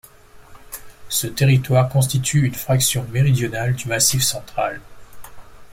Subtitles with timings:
[1.09, 4.81] Ce territoire constitue une fraction méridionale du Massif central.